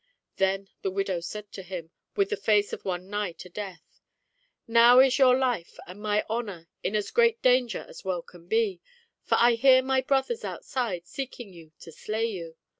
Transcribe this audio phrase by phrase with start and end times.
[0.37, 4.01] Then the widow said to him, with the face of one nigh to death"
[4.67, 8.81] Now is your life and my honour in as great danger as well can be,
[9.21, 12.55] for I hear my brothers outside seeking you to slay you.